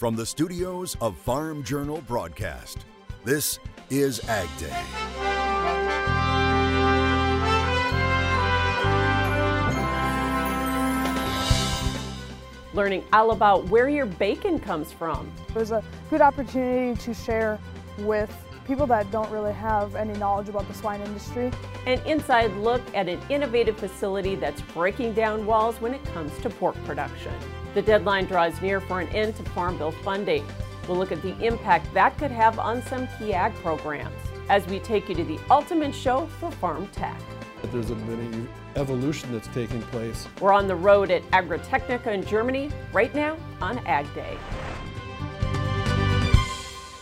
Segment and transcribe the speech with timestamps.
[0.00, 2.86] From the studios of Farm Journal Broadcast,
[3.22, 3.58] this
[3.90, 4.82] is Ag Day.
[12.72, 15.30] Learning all about where your bacon comes from.
[15.50, 17.58] It was a good opportunity to share
[17.98, 18.34] with
[18.66, 21.52] people that don't really have any knowledge about the swine industry.
[21.84, 26.48] An inside look at an innovative facility that's breaking down walls when it comes to
[26.48, 27.34] pork production.
[27.72, 30.44] The deadline draws near for an end to Farm Bill funding.
[30.88, 34.12] We'll look at the impact that could have on some key ag programs
[34.48, 37.16] as we take you to the ultimate show for farm tech.
[37.70, 40.26] There's a mini evolution that's taking place.
[40.40, 44.36] We're on the road at Agritechnica in Germany right now on Ag Day.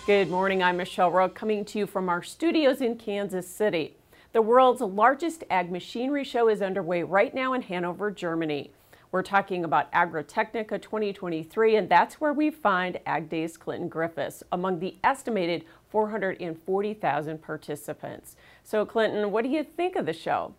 [0.05, 3.97] Good morning, I'm Michelle Rook coming to you from our studios in Kansas City.
[4.33, 8.73] The world's largest ag machinery show is underway right now in Hanover, Germany.
[9.11, 14.81] We're talking about Agritechnica 2023, and that's where we find Ag Day's Clinton Griffiths among
[14.81, 18.37] the estimated 440,000 participants.
[18.65, 20.55] So, Clinton, what do you think of the show?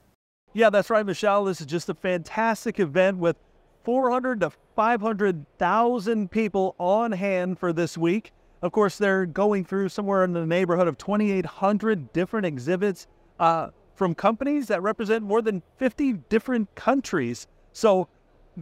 [0.53, 1.45] Yeah, that's right, Michelle.
[1.45, 3.35] This is just a fantastic event with
[3.83, 8.33] 400 to 500,000 people on hand for this week.
[8.63, 13.05] Of course, they're going through somewhere in the neighborhood of 2,800 different exhibits
[13.39, 17.45] uh, from companies that represent more than 50 different countries.
[17.73, 18.07] So,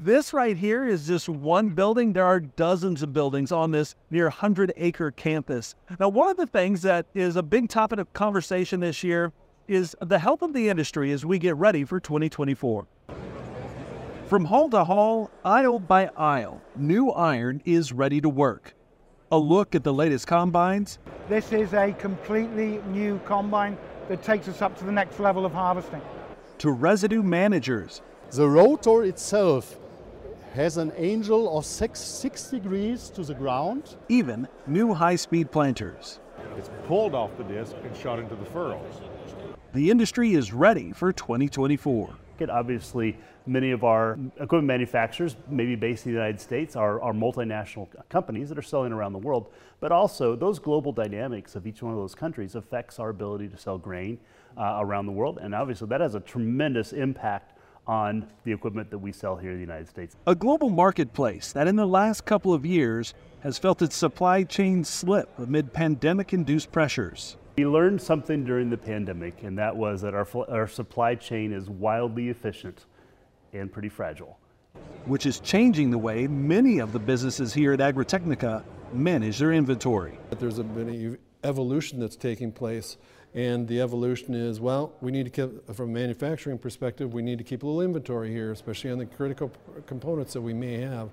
[0.03, 2.14] this right here is just one building.
[2.14, 5.76] There are dozens of buildings on this near 100 acre campus.
[6.00, 9.31] Now, one of the things that is a big topic of conversation this year
[9.68, 12.88] is the health of the industry as we get ready for 2024.
[14.28, 18.73] From hall to hall, aisle by aisle, new iron is ready to work.
[19.31, 21.00] A look at the latest combines.
[21.28, 23.78] This is a completely new combine
[24.09, 26.02] that takes us up to the next level of harvesting.
[26.59, 28.02] To residue managers.
[28.31, 29.78] The rotor itself
[30.58, 33.95] has an angle of six, six degrees to the ground.
[34.09, 36.19] Even new high speed planters.
[36.58, 39.02] It's pulled off the disc and shot into the furrows.
[39.73, 42.09] The industry is ready for 2024.
[42.50, 47.88] Obviously, many of our equipment manufacturers, maybe based in the United States, are, are multinational
[48.09, 49.51] companies that are selling around the world.
[49.79, 53.57] But also, those global dynamics of each one of those countries affects our ability to
[53.57, 54.19] sell grain
[54.57, 55.38] uh, around the world.
[55.40, 57.56] And obviously, that has a tremendous impact
[57.88, 60.16] on the equipment that we sell here in the United States.
[60.28, 64.84] A global marketplace that in the last couple of years has felt its supply chain
[64.84, 67.38] slip amid pandemic induced pressures.
[67.58, 71.70] We learned something during the pandemic, and that was that our, our supply chain is
[71.70, 72.86] wildly efficient
[73.53, 74.38] and pretty fragile.
[75.06, 80.20] Which is changing the way many of the businesses here at Agritechnica manage their inventory.
[80.38, 82.97] There's a mini evolution that's taking place
[83.38, 87.38] and the evolution is, well, we need to keep, from a manufacturing perspective, we need
[87.38, 89.52] to keep a little inventory here, especially on the critical
[89.86, 91.12] components that we may have.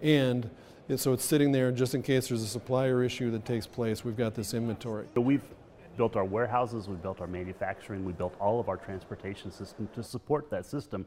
[0.00, 0.48] And
[0.96, 4.16] so it's sitting there just in case there's a supplier issue that takes place, we've
[4.16, 5.04] got this inventory.
[5.14, 5.44] So we've
[5.98, 10.02] built our warehouses, we've built our manufacturing, we built all of our transportation system to
[10.02, 11.04] support that system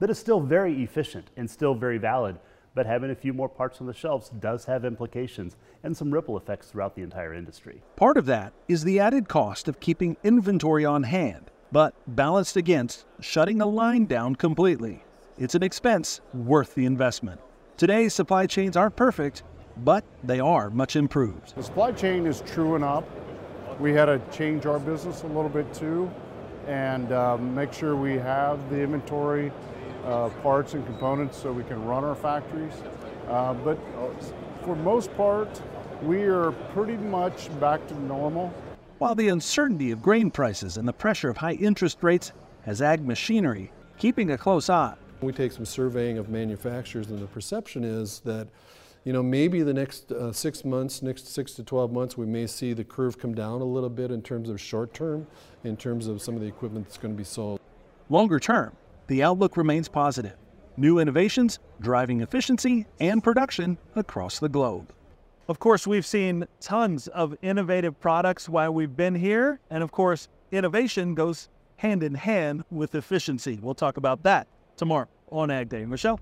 [0.00, 2.36] that is still very efficient and still very valid
[2.74, 6.36] but having a few more parts on the shelves does have implications and some ripple
[6.36, 7.82] effects throughout the entire industry.
[7.96, 13.04] Part of that is the added cost of keeping inventory on hand, but balanced against
[13.20, 15.04] shutting a line down completely.
[15.38, 17.40] It's an expense worth the investment.
[17.76, 19.42] Today's supply chains aren't perfect,
[19.78, 21.56] but they are much improved.
[21.56, 23.08] The supply chain is truing up.
[23.78, 26.10] We had to change our business a little bit too
[26.66, 29.79] and um, make sure we have the inventory uh,
[30.42, 32.74] parts and components so we can run our factories.
[33.28, 33.78] Uh, but
[34.64, 35.60] for most part,
[36.02, 38.52] we are pretty much back to normal.
[38.98, 43.06] While the uncertainty of grain prices and the pressure of high interest rates has ag
[43.06, 44.94] machinery keeping a close eye.
[45.20, 48.48] We take some surveying of manufacturers, and the perception is that
[49.04, 52.46] you know, maybe the next uh, six months, next six to 12 months, we may
[52.46, 55.26] see the curve come down a little bit in terms of short term,
[55.64, 57.60] in terms of some of the equipment that's going to be sold.
[58.10, 58.72] Longer term,
[59.10, 60.36] the outlook remains positive.
[60.76, 64.92] New innovations driving efficiency and production across the globe.
[65.48, 69.58] Of course, we've seen tons of innovative products while we've been here.
[69.68, 71.48] And of course, innovation goes
[71.78, 73.58] hand in hand with efficiency.
[73.60, 74.46] We'll talk about that
[74.76, 75.84] tomorrow on Ag Day.
[75.84, 76.20] Michelle?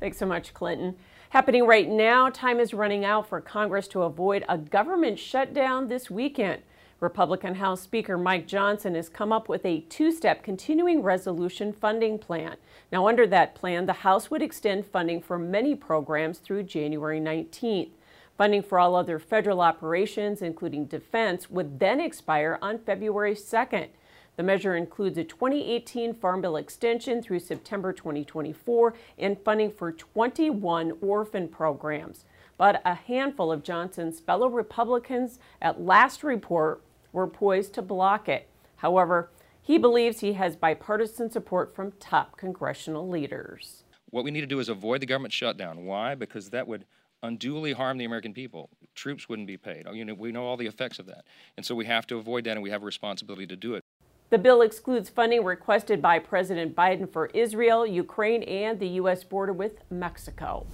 [0.00, 0.96] Thanks so much, Clinton.
[1.28, 6.10] Happening right now, time is running out for Congress to avoid a government shutdown this
[6.10, 6.62] weekend.
[7.00, 12.18] Republican House Speaker Mike Johnson has come up with a two step continuing resolution funding
[12.18, 12.56] plan.
[12.92, 17.88] Now, under that plan, the House would extend funding for many programs through January 19th.
[18.36, 23.88] Funding for all other federal operations, including defense, would then expire on February 2nd.
[24.36, 30.92] The measure includes a 2018 Farm Bill extension through September 2024 and funding for 21
[31.00, 32.24] orphan programs.
[32.58, 38.48] but a handful of Johnson's fellow Republicans at last report were poised to block it.
[38.76, 39.30] However,
[39.60, 43.84] he believes he has bipartisan support from top congressional leaders.
[44.10, 45.84] What we need to do is avoid the government shutdown.
[45.84, 46.14] Why?
[46.14, 46.84] Because that would
[47.22, 48.70] unduly harm the American people.
[48.94, 49.86] Troops wouldn't be paid.
[49.86, 51.24] Oh, you know, we know all the effects of that.
[51.56, 53.82] And so we have to avoid that and we have a responsibility to do it.
[54.30, 59.24] The bill excludes funding requested by President Biden for Israel, Ukraine, and the U.S.
[59.24, 60.66] border with Mexico.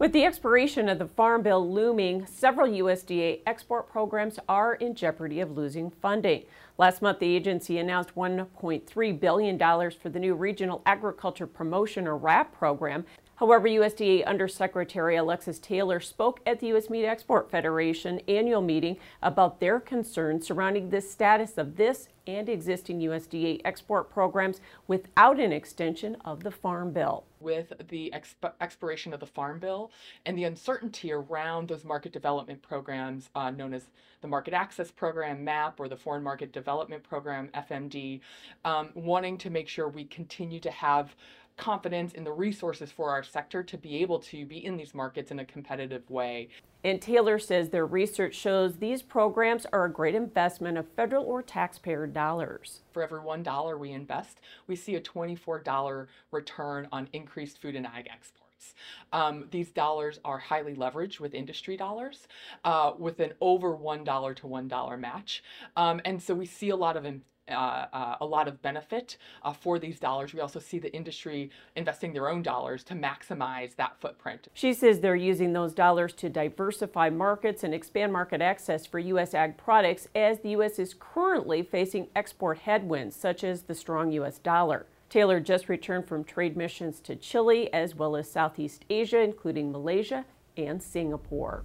[0.00, 5.40] With the expiration of the Farm Bill looming, several USDA export programs are in jeopardy
[5.40, 6.44] of losing funding.
[6.78, 12.50] Last month, the agency announced $1.3 billion for the new Regional Agriculture Promotion or RAP
[12.56, 13.04] program.
[13.40, 16.90] However, USDA Undersecretary Alexis Taylor spoke at the U.S.
[16.90, 23.00] Meat Export Federation annual meeting about their concerns surrounding the status of this and existing
[23.00, 27.24] USDA export programs without an extension of the Farm Bill.
[27.40, 29.90] With the exp expiration of the Farm Bill
[30.26, 33.86] and the uncertainty around those market development programs uh, known as
[34.20, 38.20] the Market Access Program, MAP, or the Foreign Market Development Program, FMD,
[38.66, 41.16] um, wanting to make sure we continue to have
[41.56, 45.30] confidence in the resources for our sector to be able to be in these markets
[45.30, 46.48] in a competitive way.
[46.82, 51.42] And Taylor says their research shows these programs are a great investment of federal or
[51.42, 52.80] taxpayer dollars.
[52.92, 58.08] For every $1 we invest, we see a $24 return on increased food and ag
[58.10, 58.74] exports.
[59.12, 62.28] Um, these dollars are highly leveraged with industry dollars,
[62.64, 65.42] uh, with an over $1 to $1 match.
[65.76, 67.04] Um, and so we see a lot of
[67.50, 70.32] uh, uh, a lot of benefit uh, for these dollars.
[70.32, 74.48] We also see the industry investing their own dollars to maximize that footprint.
[74.54, 79.34] She says they're using those dollars to diversify markets and expand market access for U.S.
[79.34, 80.78] ag products as the U.S.
[80.78, 84.38] is currently facing export headwinds, such as the strong U.S.
[84.38, 84.86] dollar.
[85.08, 90.24] Taylor just returned from trade missions to Chile as well as Southeast Asia, including Malaysia
[90.56, 91.64] and Singapore.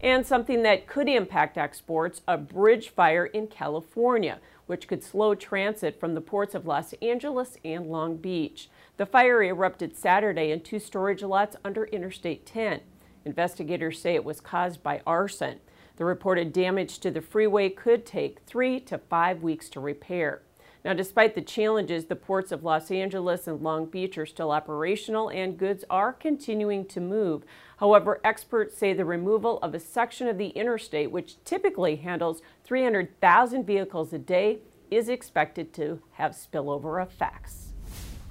[0.00, 5.98] And something that could impact exports a bridge fire in California which could slow transit
[5.98, 8.68] from the ports of Los Angeles and Long Beach.
[8.98, 12.80] The fire erupted Saturday in two storage lots under Interstate 10.
[13.24, 15.60] Investigators say it was caused by arson.
[15.96, 20.42] The reported damage to the freeway could take three to five weeks to repair.
[20.88, 25.28] Now, despite the challenges, the ports of Los Angeles and Long Beach are still operational
[25.28, 27.44] and goods are continuing to move.
[27.76, 33.66] However, experts say the removal of a section of the interstate, which typically handles 300,000
[33.66, 37.74] vehicles a day, is expected to have spillover effects.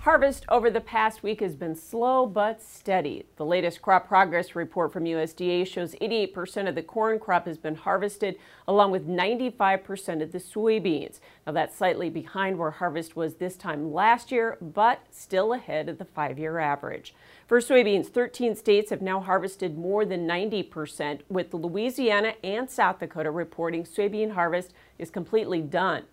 [0.08, 3.26] Harvest over the past week has been slow but steady.
[3.36, 7.76] The latest crop progress report from USDA shows 88% of the corn crop has been
[7.76, 8.38] harvested,
[8.70, 11.20] along with 95% of the soybeans.
[11.46, 15.98] Now, that's slightly behind where harvest was this time last year, but still ahead of
[15.98, 17.14] the five year average.
[17.46, 23.30] For soybeans, 13 states have now harvested more than 90%, with Louisiana and South Dakota
[23.30, 26.04] reporting soybean harvest is completely done.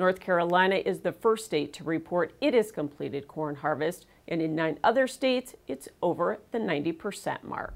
[0.00, 4.54] North Carolina is the first state to report it has completed corn harvest, and in
[4.54, 7.74] nine other states, it's over the 90% mark.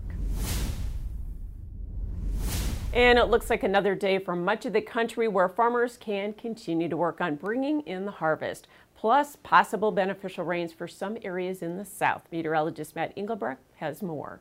[2.95, 6.89] And it looks like another day for much of the country where farmers can continue
[6.89, 11.77] to work on bringing in the harvest, plus possible beneficial rains for some areas in
[11.77, 12.23] the south.
[12.33, 14.41] Meteorologist Matt Engelbrecht has more.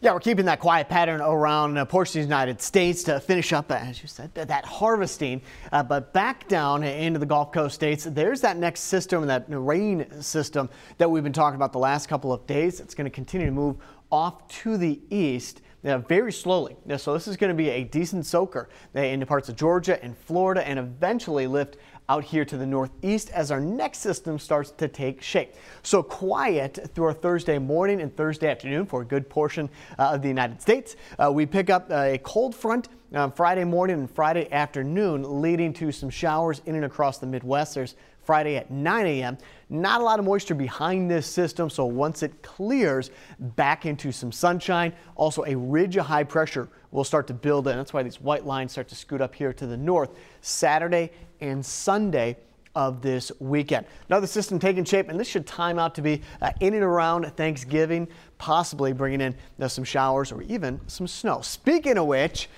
[0.00, 3.52] Yeah, we're keeping that quiet pattern around uh, portions of the United States to finish
[3.52, 5.42] up, as you said, that harvesting.
[5.72, 10.06] Uh, but back down into the Gulf Coast states, there's that next system, that rain
[10.22, 10.68] system
[10.98, 12.80] that we've been talking about the last couple of days.
[12.80, 13.76] It's going to continue to move
[14.10, 15.62] off to the east.
[15.84, 16.76] Uh, very slowly.
[16.96, 20.18] So this is going to be a decent soaker uh, into parts of Georgia and
[20.18, 21.76] Florida and eventually lift
[22.08, 25.54] out here to the northeast as our next system starts to take shape.
[25.82, 30.22] So quiet through our Thursday morning and Thursday afternoon for a good portion uh, of
[30.22, 30.96] the United States.
[31.18, 35.92] Uh, we pick up a cold front uh, Friday morning and Friday afternoon, leading to
[35.92, 37.74] some showers in and across the Midwest.
[37.74, 37.94] There's
[38.28, 39.38] Friday at 9 a.m.
[39.70, 44.32] Not a lot of moisture behind this system, so once it clears, back into some
[44.32, 44.92] sunshine.
[45.16, 47.78] Also, a ridge of high pressure will start to build in.
[47.78, 50.10] That's why these white lines start to scoot up here to the north.
[50.42, 52.36] Saturday and Sunday
[52.74, 53.86] of this weekend.
[54.10, 57.24] Another system taking shape, and this should time out to be uh, in and around
[57.34, 61.40] Thanksgiving, possibly bringing in uh, some showers or even some snow.
[61.40, 62.50] Speaking of which,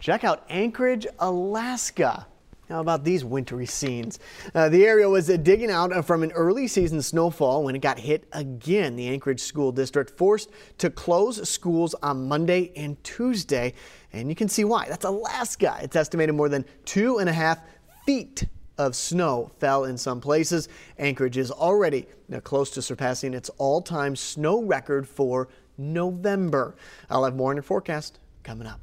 [0.00, 2.26] check out Anchorage, Alaska.
[2.68, 4.18] How about these wintry scenes?
[4.54, 7.78] Uh, the area was uh, digging out uh, from an early season snowfall when it
[7.78, 8.94] got hit again.
[8.94, 13.72] The Anchorage School District forced to close schools on Monday and Tuesday,
[14.12, 14.86] and you can see why.
[14.86, 15.78] That's Alaska.
[15.80, 17.58] It's estimated more than two and a half
[18.04, 18.44] feet
[18.76, 20.68] of snow fell in some places.
[20.98, 22.06] Anchorage is already
[22.44, 25.48] close to surpassing its all-time snow record for
[25.78, 26.76] November.
[27.08, 28.80] I'll have more in your forecast coming up.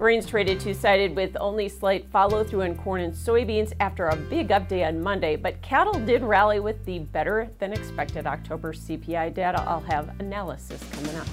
[0.00, 4.16] Grains traded two sided with only slight follow through in corn and soybeans after a
[4.16, 9.34] big update on Monday, but cattle did rally with the better than expected October CPI
[9.34, 9.60] data.
[9.60, 11.26] I'll have analysis coming up.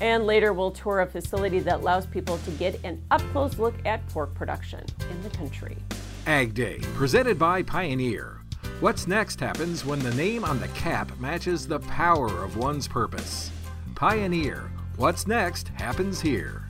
[0.00, 3.74] And later, we'll tour a facility that allows people to get an up close look
[3.84, 5.76] at pork production in the country.
[6.26, 8.40] Ag Day, presented by Pioneer.
[8.80, 13.50] What's next happens when the name on the cap matches the power of one's purpose.
[13.94, 16.65] Pioneer, what's next happens here.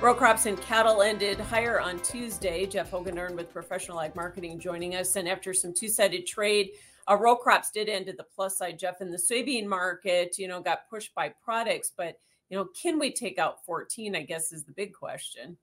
[0.00, 2.64] Row crops and cattle ended higher on Tuesday.
[2.64, 5.16] Jeff Hogendorn with Professional Ag Marketing joining us.
[5.16, 6.70] And after some two sided trade,
[7.06, 8.78] uh, row crops did end at the plus side.
[8.78, 12.98] Jeff, in the soybean market, you know, got pushed by products, but, you know, can
[12.98, 14.16] we take out 14?
[14.16, 15.58] I guess is the big question.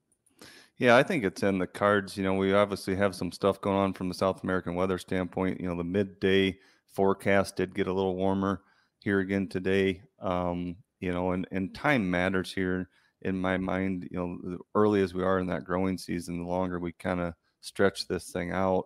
[0.77, 2.15] Yeah, I think it's in the cards.
[2.15, 5.60] You know, we obviously have some stuff going on from the South American weather standpoint.
[5.60, 6.60] You know, the midday
[6.94, 8.62] forecast did get a little warmer
[9.00, 10.03] here again today.
[10.22, 12.88] Um, you know, and, and time matters here
[13.22, 16.50] in my mind, you know, the early as we are in that growing season, the
[16.50, 18.86] longer we kind of stretch this thing out,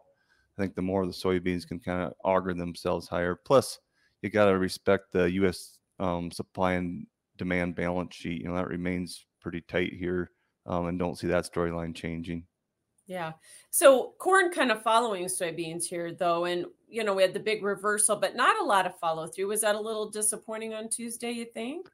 [0.58, 3.36] I think the more the soybeans can kind of auger themselves higher.
[3.36, 3.80] Plus,
[4.22, 5.80] you got to respect the U.S.
[6.00, 7.06] Um, supply and
[7.38, 8.42] demand balance sheet.
[8.42, 10.32] You know, that remains pretty tight here,
[10.66, 12.46] um, and don't see that storyline changing.
[13.08, 13.34] Yeah.
[13.72, 16.46] So corn kind of following soybeans here, though.
[16.46, 19.48] And, you know, we had the big reversal, but not a lot of follow through.
[19.48, 21.90] Was that a little disappointing on Tuesday, you think?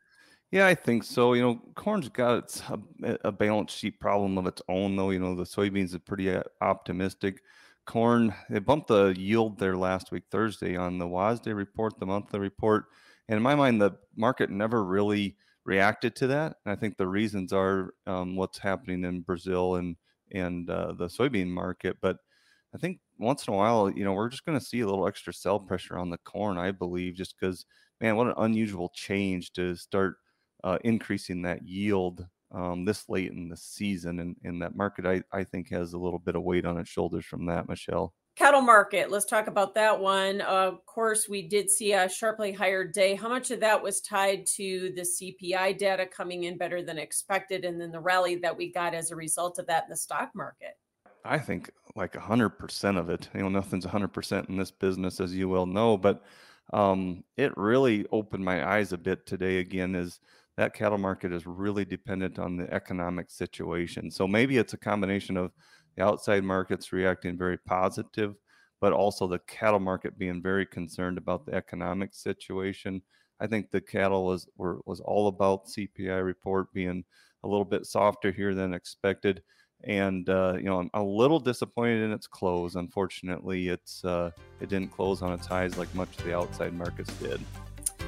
[0.51, 1.33] Yeah, I think so.
[1.33, 2.61] You know, corn's got its
[3.03, 5.09] a, a balance sheet problem of its own, though.
[5.09, 7.41] You know, the soybeans are pretty uh, optimistic.
[7.85, 12.39] Corn, they bumped the yield there last week, Thursday, on the WASDE report, the monthly
[12.39, 12.85] report.
[13.27, 15.35] And in my mind, the market never really
[15.65, 16.57] reacted to that.
[16.65, 19.95] And I think the reasons are um, what's happening in Brazil and
[20.33, 21.97] and uh, the soybean market.
[22.01, 22.17] But
[22.73, 25.07] I think once in a while, you know, we're just going to see a little
[25.07, 26.57] extra sell pressure on the corn.
[26.57, 27.65] I believe, just because,
[28.01, 30.17] man, what an unusual change to start
[30.63, 34.19] uh, increasing that yield um, this late in the season.
[34.19, 36.89] And, and that market, I, I think, has a little bit of weight on its
[36.89, 38.13] shoulders from that, Michelle.
[38.35, 40.41] Cattle market, let's talk about that one.
[40.41, 43.15] Uh, of course, we did see a sharply higher day.
[43.15, 47.65] How much of that was tied to the CPI data coming in better than expected,
[47.65, 50.29] and then the rally that we got as a result of that in the stock
[50.35, 50.77] market?
[51.25, 53.27] I think like 100% of it.
[53.33, 56.23] You know, nothing's 100% in this business, as you well know, but
[56.73, 60.19] um, it really opened my eyes a bit today again is
[60.57, 64.09] that cattle market is really dependent on the economic situation.
[64.09, 65.51] So maybe it's a combination of
[65.95, 68.35] the outside markets reacting very positive,
[68.81, 73.01] but also the cattle market being very concerned about the economic situation.
[73.39, 77.03] I think the cattle was were, was all about CPI report being
[77.43, 79.43] a little bit softer here than expected,
[79.83, 82.73] and uh, you know I'm a little disappointed in its close.
[82.73, 87.13] Unfortunately, it's uh, it didn't close on its highs like much of the outside markets
[87.19, 87.39] did.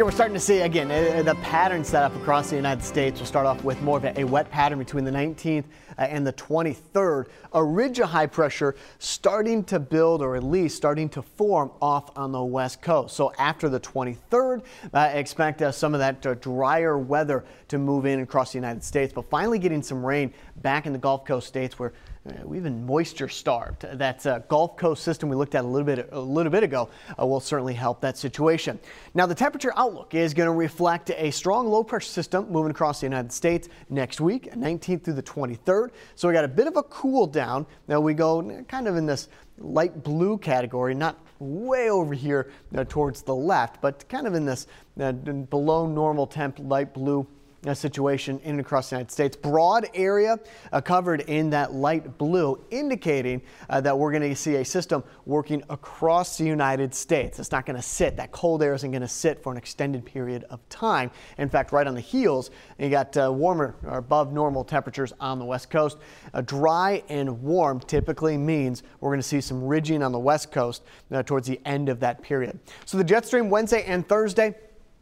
[0.07, 3.19] we're starting to see again uh, the pattern set up across the United States.
[3.19, 5.65] We'll start off with more of a, wet pattern between the 19th
[5.97, 7.25] uh, and the 23rd.
[7.51, 12.17] A ridge of high pressure starting to build, or at least starting to form off
[12.17, 13.17] on the west coast.
[13.17, 18.05] So after the 23rd, uh, expect uh, some of that uh, drier weather to move
[18.05, 21.47] in across the United States, but finally getting some rain back in the Gulf Coast
[21.47, 21.91] states where
[22.27, 23.85] uh, we've been moisture starved.
[23.93, 26.89] That uh, Gulf Coast system we looked at a little bit a little bit ago
[27.19, 28.79] uh, will certainly help that situation.
[29.13, 32.99] Now the temperature outlook is going to reflect a strong low pressure system moving across
[32.99, 35.91] the United States next week, 19th through the 23rd.
[36.15, 37.65] So we got a bit of a cool down.
[37.87, 39.29] Now we go kind of in this
[39.59, 44.45] light blue category, not way over here uh, towards the left, but kind of in
[44.45, 44.67] this
[44.99, 47.27] uh, below normal temp light blue
[47.73, 49.35] situation in and across the United States.
[49.35, 50.39] Broad area
[50.71, 55.03] uh, covered in that light blue, indicating uh, that we're going to see a system
[55.25, 57.39] working across the United States.
[57.39, 58.15] It's not going to sit.
[58.17, 61.11] That cold air isn't going to sit for an extended period of time.
[61.37, 65.39] In fact, right on the heels, you got uh, warmer or above normal temperatures on
[65.39, 65.97] the west coast.
[66.45, 70.83] dry and warm typically means we're going to see some ridging on the west coast
[71.11, 72.59] uh, towards the end of that period.
[72.85, 74.55] So the jet stream Wednesday and Thursday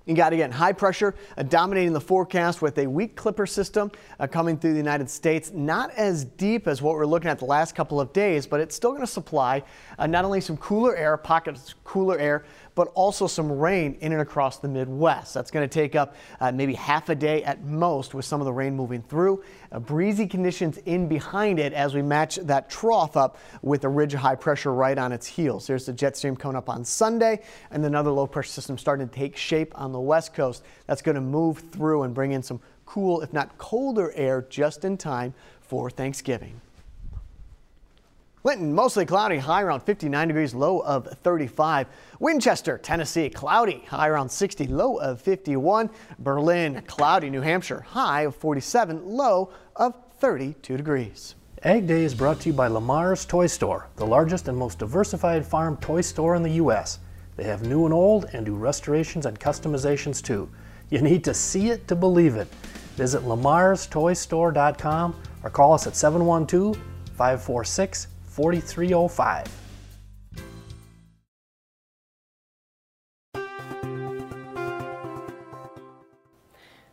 [0.06, 4.28] You got again high pressure uh, dominating the forecast with a weak clipper system uh,
[4.28, 5.52] coming through the United States.
[5.52, 8.76] Not as deep as what we're looking at the last couple of days, but it's
[8.76, 9.64] still going to supply
[9.98, 14.22] uh, not only some cooler air, pockets cooler air, but also some rain in and
[14.22, 15.34] across the Midwest.
[15.34, 18.46] That's going to take up uh, maybe half a day at most with some of
[18.46, 19.44] the rain moving through.
[19.72, 24.14] Uh, breezy conditions in behind it as we match that trough up with a ridge
[24.14, 25.66] of high pressure right on its heels.
[25.66, 27.42] There's the jet stream coming up on Sunday
[27.72, 30.64] and another low pressure system starting to take shape on the west coast.
[30.86, 34.86] That's going to move through and bring in some cool, if not colder air just
[34.86, 36.62] in time for Thanksgiving.
[38.46, 41.88] Clinton, mostly cloudy, high around 59 degrees, low of 35.
[42.20, 45.90] Winchester, Tennessee, cloudy, high around 60, low of 51.
[46.20, 51.34] Berlin, cloudy, New Hampshire, high of 47, low of 32 degrees.
[51.64, 55.44] Ag Day is brought to you by Lamar's Toy Store, the largest and most diversified
[55.44, 57.00] farm toy store in the U.S.
[57.38, 60.48] They have new and old and do restorations and customizations too.
[60.92, 62.48] You need to see it to believe it.
[62.96, 66.78] Visit lamarstoystore.com or call us at 712
[67.18, 69.48] 546 4305.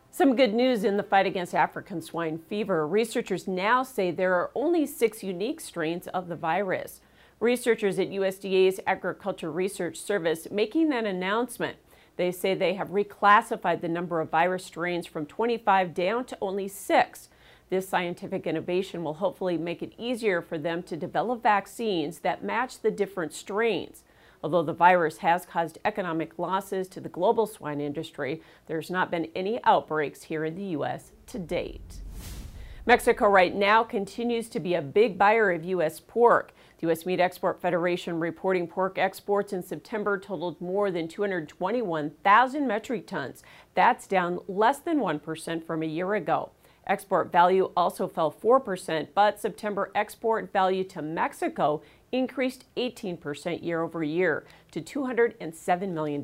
[0.09, 2.87] Some good news in the fight against African swine fever.
[2.87, 7.01] Researchers now say there are only six unique strains of the virus.
[7.41, 11.75] Researchers at USDA's Agriculture Research Service making that announcement.
[12.15, 16.69] They say they have reclassified the number of virus strains from 25 down to only
[16.69, 17.27] six.
[17.73, 22.79] This scientific innovation will hopefully make it easier for them to develop vaccines that match
[22.79, 24.03] the different strains.
[24.43, 29.27] Although the virus has caused economic losses to the global swine industry, there's not been
[29.35, 31.13] any outbreaks here in the U.S.
[31.25, 32.01] to date.
[32.85, 35.99] Mexico right now continues to be a big buyer of U.S.
[35.99, 36.53] pork.
[36.77, 37.07] The U.S.
[37.07, 43.41] Meat Export Federation reporting pork exports in September totaled more than 221,000 metric tons.
[43.73, 46.51] That's down less than 1% from a year ago.
[46.85, 54.03] Export value also fell 4%, but September export value to Mexico increased 18% year over
[54.03, 56.23] year to $207 million.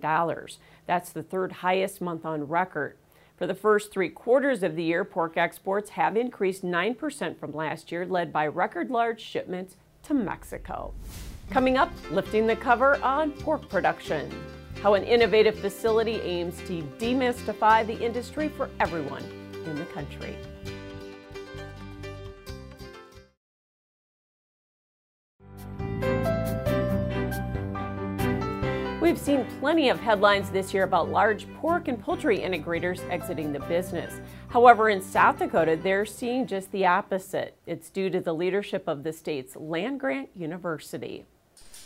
[0.85, 2.97] That's the third highest month on record.
[3.37, 7.89] For the first three quarters of the year, pork exports have increased 9% from last
[7.89, 10.93] year, led by record large shipments to Mexico.
[11.49, 14.29] Coming up, lifting the cover on pork production.
[14.83, 20.37] How an innovative facility aims to demystify the industry for everyone in the country.
[29.01, 33.59] We've seen plenty of headlines this year about large pork and poultry integrators exiting the
[33.61, 34.21] business.
[34.49, 37.57] However, in South Dakota, they're seeing just the opposite.
[37.65, 41.25] It's due to the leadership of the state's land grant university.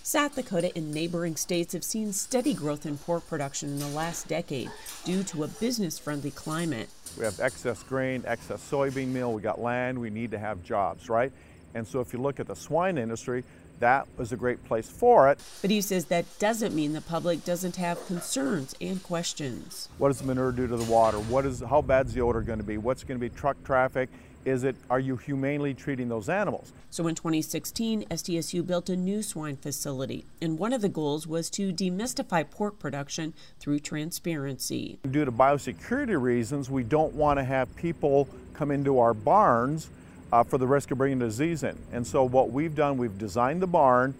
[0.05, 4.27] South Dakota and neighboring states have seen steady growth in pork production in the last
[4.27, 4.69] decade
[5.05, 6.89] due to a business friendly climate.
[7.17, 11.07] We have excess grain, excess soybean meal, we got land, we need to have jobs,
[11.07, 11.31] right?
[11.73, 13.45] And so if you look at the swine industry,
[13.79, 15.39] that was a great place for it.
[15.61, 19.87] But he says that doesn't mean the public doesn't have concerns and questions.
[19.99, 21.17] What does the manure do to the water?
[21.17, 22.77] What is how bad's the odor going to be?
[22.77, 24.09] What's going to be truck traffic?
[24.45, 26.73] Is it are you humanely treating those animals?
[26.89, 31.49] So in 2016, SDSU built a new swine facility, and one of the goals was
[31.51, 34.99] to demystify pork production through transparency.
[35.10, 39.89] Due to biosecurity reasons, we don't want to have people come into our barns
[40.32, 41.77] uh, for the risk of bringing disease in.
[41.91, 44.13] And so what we've done, we've designed the barn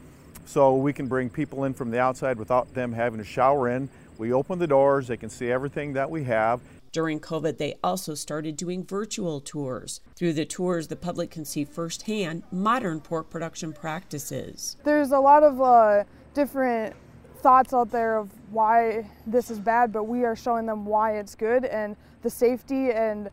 [0.46, 3.90] so we can bring people in from the outside without them having to shower in.
[4.18, 6.62] We open the doors, they can see everything that we have.
[6.94, 10.00] During COVID, they also started doing virtual tours.
[10.16, 14.78] Through the tours, the public can see firsthand modern pork production practices.
[14.84, 16.04] There's a lot of uh,
[16.36, 16.96] different
[17.40, 21.34] thoughts out there of why this is bad, but we are showing them why it's
[21.34, 23.30] good and the safety and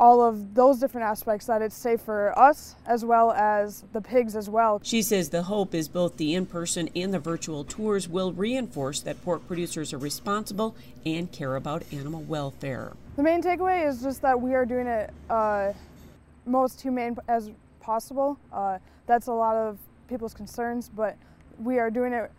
[0.00, 4.34] all of those different aspects that it's safe for us as well as the pigs
[4.34, 4.80] as well.
[4.82, 9.02] She says the hope is both the in person and the virtual tours will reinforce
[9.02, 12.94] that pork producers are responsible and care about animal welfare.
[13.16, 15.74] The main takeaway is just that we are doing it uh,
[16.46, 18.38] most humane as possible.
[18.50, 21.18] Uh, that's a lot of people's concerns, but
[21.58, 22.32] we are doing it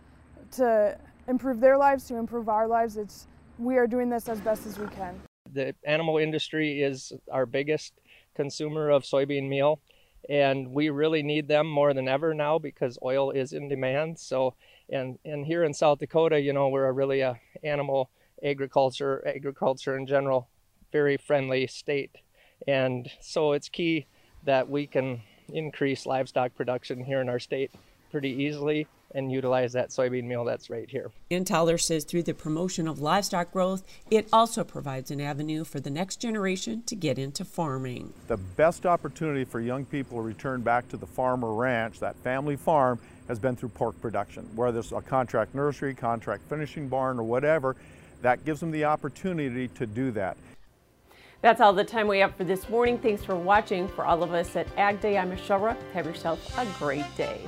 [0.52, 0.98] to
[1.28, 2.96] improve their lives, to improve our lives.
[2.96, 5.14] It's we are doing this as best as we can
[5.52, 7.92] the animal industry is our biggest
[8.34, 9.80] consumer of soybean meal
[10.28, 14.18] and we really need them more than ever now because oil is in demand.
[14.18, 14.54] So
[14.88, 18.10] and and here in south dakota you know we're a really a animal
[18.44, 20.48] agriculture agriculture in general
[20.92, 22.10] very friendly state.
[22.68, 24.06] And so it's key
[24.44, 27.72] that we can increase livestock production here in our state
[28.10, 31.10] pretty easily and utilize that soybean meal that's right here.
[31.30, 35.90] Enthaler says through the promotion of livestock growth, it also provides an avenue for the
[35.90, 38.12] next generation to get into farming.
[38.28, 42.16] The best opportunity for young people to return back to the farm or ranch, that
[42.16, 42.98] family farm,
[43.28, 47.76] has been through pork production, whether it's a contract nursery, contract finishing barn, or whatever.
[48.20, 50.36] That gives them the opportunity to do that.
[51.40, 52.98] That's all the time we have for this morning.
[52.98, 53.88] Thanks for watching.
[53.88, 55.76] For all of us at Ag Day, I'm Michelle Rook.
[55.92, 57.40] Have yourself a great day.